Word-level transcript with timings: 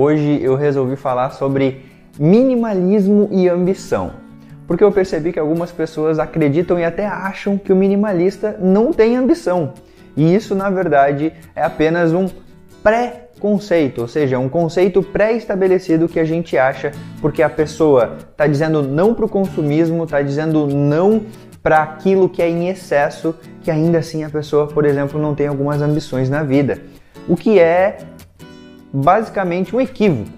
Hoje 0.00 0.38
eu 0.40 0.54
resolvi 0.54 0.94
falar 0.94 1.30
sobre 1.30 1.84
minimalismo 2.16 3.28
e 3.32 3.48
ambição, 3.48 4.12
porque 4.64 4.84
eu 4.84 4.92
percebi 4.92 5.32
que 5.32 5.40
algumas 5.40 5.72
pessoas 5.72 6.20
acreditam 6.20 6.78
e 6.78 6.84
até 6.84 7.04
acham 7.04 7.58
que 7.58 7.72
o 7.72 7.76
minimalista 7.76 8.56
não 8.60 8.92
tem 8.92 9.16
ambição. 9.16 9.72
E 10.16 10.32
isso, 10.32 10.54
na 10.54 10.70
verdade, 10.70 11.32
é 11.52 11.64
apenas 11.64 12.12
um 12.12 12.28
pré-conceito, 12.80 14.02
ou 14.02 14.06
seja, 14.06 14.38
um 14.38 14.48
conceito 14.48 15.02
pré-estabelecido 15.02 16.08
que 16.08 16.20
a 16.20 16.24
gente 16.24 16.56
acha 16.56 16.92
porque 17.20 17.42
a 17.42 17.50
pessoa 17.50 18.18
está 18.30 18.46
dizendo 18.46 18.84
não 18.84 19.12
para 19.12 19.24
o 19.24 19.28
consumismo, 19.28 20.04
está 20.04 20.22
dizendo 20.22 20.68
não 20.68 21.22
para 21.60 21.82
aquilo 21.82 22.28
que 22.28 22.40
é 22.40 22.48
em 22.48 22.68
excesso, 22.68 23.34
que 23.62 23.68
ainda 23.68 23.98
assim 23.98 24.22
a 24.22 24.30
pessoa, 24.30 24.68
por 24.68 24.84
exemplo, 24.84 25.20
não 25.20 25.34
tem 25.34 25.48
algumas 25.48 25.82
ambições 25.82 26.30
na 26.30 26.44
vida. 26.44 26.80
O 27.28 27.34
que 27.34 27.58
é 27.58 27.98
basicamente 28.92 29.74
um 29.74 29.80
equívoco. 29.80 30.30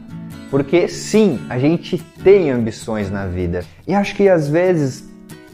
Porque 0.50 0.88
sim, 0.88 1.38
a 1.48 1.58
gente 1.58 1.98
tem 2.24 2.50
ambições 2.50 3.10
na 3.10 3.26
vida. 3.26 3.64
E 3.86 3.94
acho 3.94 4.14
que 4.16 4.28
às 4.28 4.48
vezes 4.48 5.08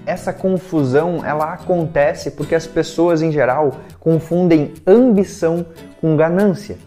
essa 0.07 0.33
confusão 0.33 1.23
ela 1.25 1.53
acontece 1.53 2.31
porque 2.31 2.55
as 2.55 2.67
pessoas 2.67 3.21
em 3.21 3.33
geral 3.33 3.81
confundem 4.01 4.73
ambição 4.87 5.67
com 6.01 6.17
ganância. 6.17 6.79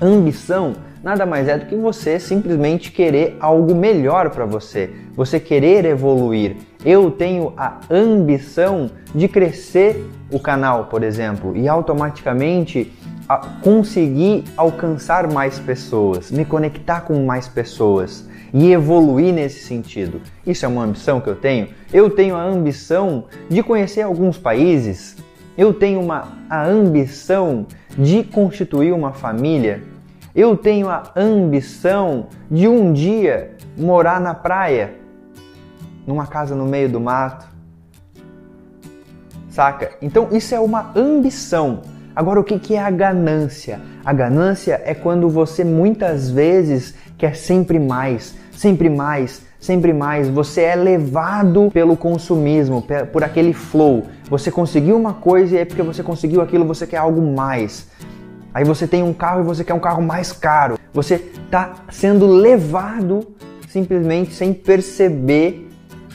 Ambição 0.00 0.74
nada 1.02 1.24
mais 1.24 1.48
é 1.48 1.58
do 1.58 1.66
que 1.66 1.74
você 1.74 2.18
simplesmente 2.18 2.92
querer 2.92 3.36
algo 3.40 3.74
melhor 3.74 4.30
para 4.30 4.44
você, 4.44 4.90
você 5.14 5.40
querer 5.40 5.84
evoluir. 5.84 6.56
Eu 6.84 7.10
tenho 7.10 7.52
a 7.56 7.80
ambição 7.90 8.90
de 9.14 9.28
crescer 9.28 10.06
o 10.30 10.38
canal, 10.38 10.84
por 10.84 11.02
exemplo, 11.02 11.56
e 11.56 11.68
automaticamente 11.68 12.92
conseguir 13.38 14.44
alcançar 14.56 15.30
mais 15.32 15.58
pessoas, 15.58 16.30
me 16.30 16.44
conectar 16.44 17.02
com 17.02 17.24
mais 17.24 17.46
pessoas 17.46 18.28
e 18.52 18.72
evoluir 18.72 19.32
nesse 19.32 19.64
sentido. 19.64 20.20
Isso 20.46 20.64
é 20.64 20.68
uma 20.68 20.84
ambição 20.84 21.20
que 21.20 21.28
eu 21.28 21.36
tenho. 21.36 21.68
Eu 21.92 22.10
tenho 22.10 22.34
a 22.34 22.42
ambição 22.42 23.24
de 23.48 23.62
conhecer 23.62 24.02
alguns 24.02 24.36
países. 24.36 25.16
Eu 25.56 25.72
tenho 25.72 26.00
uma, 26.00 26.28
a 26.48 26.64
ambição 26.66 27.66
de 27.96 28.24
constituir 28.24 28.92
uma 28.92 29.12
família. 29.12 29.82
Eu 30.34 30.56
tenho 30.56 30.88
a 30.88 31.12
ambição 31.16 32.28
de 32.50 32.66
um 32.68 32.92
dia 32.92 33.56
morar 33.76 34.20
na 34.20 34.34
praia, 34.34 34.94
numa 36.06 36.26
casa 36.26 36.54
no 36.54 36.66
meio 36.66 36.88
do 36.88 37.00
mato. 37.00 37.48
Saca? 39.48 39.92
Então 40.00 40.28
isso 40.30 40.54
é 40.54 40.60
uma 40.60 40.92
ambição. 40.96 41.82
Agora, 42.14 42.40
o 42.40 42.44
que 42.44 42.74
é 42.74 42.82
a 42.82 42.90
ganância? 42.90 43.80
A 44.04 44.12
ganância 44.12 44.80
é 44.84 44.94
quando 44.94 45.28
você 45.28 45.62
muitas 45.62 46.30
vezes 46.30 46.94
quer 47.16 47.36
sempre 47.36 47.78
mais, 47.78 48.34
sempre 48.50 48.90
mais, 48.90 49.42
sempre 49.60 49.92
mais. 49.92 50.28
Você 50.28 50.62
é 50.62 50.74
levado 50.74 51.70
pelo 51.72 51.96
consumismo, 51.96 52.84
por 53.12 53.22
aquele 53.22 53.52
flow. 53.52 54.06
Você 54.28 54.50
conseguiu 54.50 54.96
uma 54.96 55.14
coisa 55.14 55.54
e 55.54 55.58
aí 55.58 55.64
porque 55.64 55.82
você 55.82 56.02
conseguiu 56.02 56.40
aquilo 56.40 56.64
você 56.64 56.86
quer 56.86 56.96
algo 56.96 57.22
mais. 57.22 57.86
Aí 58.52 58.64
você 58.64 58.86
tem 58.86 59.02
um 59.02 59.12
carro 59.12 59.42
e 59.42 59.44
você 59.44 59.62
quer 59.62 59.74
um 59.74 59.80
carro 59.80 60.02
mais 60.02 60.32
caro. 60.32 60.76
Você 60.92 61.14
está 61.44 61.74
sendo 61.90 62.26
levado 62.26 63.26
simplesmente 63.68 64.34
sem 64.34 64.52
perceber 64.52 65.68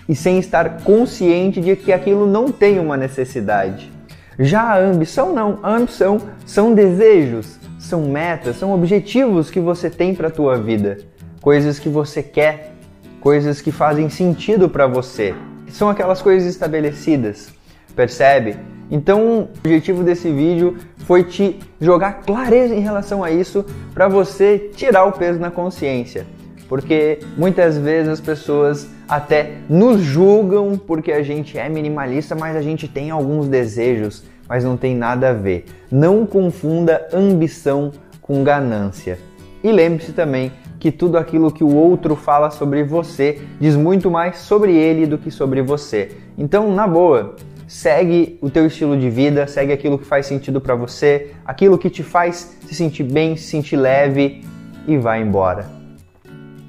e 0.09 0.13
sem 0.13 0.37
estar 0.37 0.81
consciente 0.83 1.61
de 1.61 1.75
que 1.77 1.93
aquilo 1.93 2.27
não 2.27 2.51
tem 2.51 2.79
uma 2.79 2.97
necessidade. 2.97 3.89
Já 4.37 4.61
a 4.61 4.79
ambição 4.79 5.33
não, 5.33 5.59
a 5.63 5.75
ambição 5.75 6.19
são 6.45 6.73
desejos, 6.73 7.57
são 7.79 8.01
metas, 8.01 8.57
são 8.57 8.73
objetivos 8.73 9.49
que 9.49 9.59
você 9.59 9.89
tem 9.89 10.13
para 10.13 10.27
a 10.27 10.31
tua 10.31 10.57
vida, 10.57 10.97
coisas 11.41 11.79
que 11.79 11.87
você 11.87 12.21
quer, 12.21 12.73
coisas 13.21 13.61
que 13.61 13.71
fazem 13.71 14.09
sentido 14.09 14.67
para 14.67 14.87
você. 14.87 15.33
São 15.69 15.89
aquelas 15.89 16.21
coisas 16.21 16.49
estabelecidas, 16.49 17.49
percebe? 17.95 18.57
Então, 18.91 19.39
o 19.39 19.49
objetivo 19.59 20.03
desse 20.03 20.29
vídeo 20.29 20.77
foi 21.05 21.23
te 21.23 21.59
jogar 21.79 22.21
clareza 22.21 22.75
em 22.75 22.81
relação 22.81 23.23
a 23.23 23.31
isso 23.31 23.65
para 23.93 24.07
você 24.07 24.69
tirar 24.75 25.05
o 25.05 25.11
peso 25.11 25.39
na 25.39 25.49
consciência. 25.49 26.25
Porque 26.67 27.19
muitas 27.37 27.77
vezes 27.77 28.09
as 28.09 28.21
pessoas 28.21 28.89
até 29.07 29.53
nos 29.69 30.01
julgam 30.01 30.77
porque 30.77 31.11
a 31.11 31.21
gente 31.21 31.57
é 31.57 31.69
minimalista, 31.69 32.35
mas 32.35 32.55
a 32.55 32.61
gente 32.61 32.87
tem 32.87 33.11
alguns 33.11 33.47
desejos, 33.47 34.23
mas 34.47 34.63
não 34.63 34.75
tem 34.75 34.95
nada 34.95 35.29
a 35.29 35.33
ver. 35.33 35.65
Não 35.91 36.25
confunda 36.25 37.07
ambição 37.13 37.91
com 38.21 38.43
ganância. 38.43 39.19
E 39.63 39.71
lembre-se 39.71 40.13
também 40.13 40.51
que 40.79 40.91
tudo 40.91 41.17
aquilo 41.17 41.51
que 41.51 41.63
o 41.63 41.75
outro 41.75 42.15
fala 42.15 42.51
sobre 42.51 42.83
você 42.83 43.41
diz 43.59 43.75
muito 43.75 44.11
mais 44.11 44.37
sobre 44.37 44.75
ele 44.75 45.07
do 45.07 45.17
que 45.17 45.31
sobre 45.31 45.61
você. 45.61 46.11
Então, 46.37 46.71
na 46.73 46.87
boa, 46.87 47.35
segue 47.67 48.37
o 48.41 48.49
teu 48.49 48.67
estilo 48.67 48.97
de 48.97 49.09
vida, 49.09 49.47
segue 49.47 49.73
aquilo 49.73 49.97
que 49.97 50.05
faz 50.05 50.25
sentido 50.25 50.61
para 50.61 50.75
você, 50.75 51.31
aquilo 51.45 51.77
que 51.77 51.89
te 51.89 52.03
faz 52.03 52.57
se 52.67 52.75
sentir 52.75 53.03
bem, 53.03 53.35
se 53.35 53.45
sentir 53.45 53.77
leve 53.77 54.43
e 54.87 54.97
vai 54.97 55.21
embora. 55.21 55.74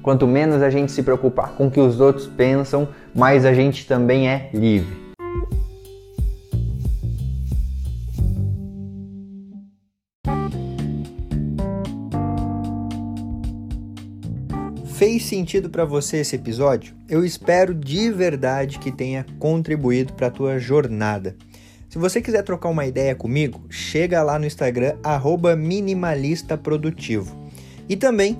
Quanto 0.07 0.25
menos 0.25 0.61
a 0.61 0.69
gente 0.69 0.93
se 0.93 1.03
preocupar 1.03 1.51
com 1.55 1.67
o 1.67 1.69
que 1.69 1.81
os 1.81 1.99
outros 1.99 2.27
pensam, 2.27 2.87
mais 3.13 3.43
a 3.43 3.53
gente 3.53 3.85
também 3.85 4.29
é 4.29 4.49
livre. 4.53 4.95
Fez 14.85 15.25
sentido 15.25 15.69
para 15.69 15.83
você 15.83 16.19
esse 16.19 16.37
episódio? 16.37 16.95
Eu 17.09 17.25
espero 17.25 17.73
de 17.73 18.09
verdade 18.09 18.79
que 18.79 18.93
tenha 18.93 19.25
contribuído 19.37 20.13
para 20.13 20.27
a 20.27 20.31
tua 20.31 20.57
jornada. 20.57 21.35
Se 21.89 21.97
você 21.97 22.21
quiser 22.21 22.43
trocar 22.43 22.69
uma 22.69 22.85
ideia 22.85 23.13
comigo, 23.13 23.65
chega 23.69 24.23
lá 24.23 24.39
no 24.39 24.45
Instagram 24.45 24.95
@minimalistaprodutivo. 25.57 27.45
E 27.89 27.97
também 27.97 28.39